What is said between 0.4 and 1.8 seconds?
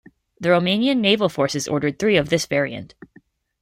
Romanian Naval Forces